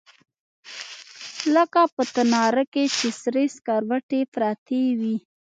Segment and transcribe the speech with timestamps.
[1.55, 5.15] لکه په تناره کښې چې سرې سکروټې پرتې وي.